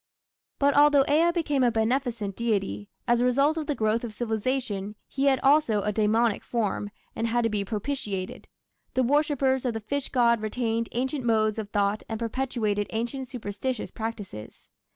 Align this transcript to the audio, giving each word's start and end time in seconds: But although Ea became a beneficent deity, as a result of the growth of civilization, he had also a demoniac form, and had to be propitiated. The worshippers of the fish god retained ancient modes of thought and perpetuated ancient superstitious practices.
But 0.57 0.75
although 0.75 1.05
Ea 1.07 1.31
became 1.31 1.63
a 1.63 1.69
beneficent 1.69 2.35
deity, 2.35 2.89
as 3.07 3.21
a 3.21 3.25
result 3.25 3.55
of 3.55 3.67
the 3.67 3.75
growth 3.75 4.03
of 4.03 4.15
civilization, 4.15 4.95
he 5.07 5.25
had 5.25 5.39
also 5.41 5.83
a 5.83 5.91
demoniac 5.91 6.41
form, 6.41 6.89
and 7.15 7.27
had 7.27 7.43
to 7.43 7.49
be 7.51 7.63
propitiated. 7.63 8.47
The 8.95 9.03
worshippers 9.03 9.63
of 9.63 9.75
the 9.75 9.79
fish 9.79 10.09
god 10.09 10.41
retained 10.41 10.89
ancient 10.93 11.23
modes 11.23 11.59
of 11.59 11.69
thought 11.69 12.01
and 12.09 12.17
perpetuated 12.19 12.87
ancient 12.89 13.27
superstitious 13.27 13.91
practices. 13.91 14.63